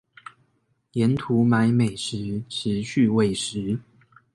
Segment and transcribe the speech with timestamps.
[0.93, 3.79] 沿途買美食持續餵食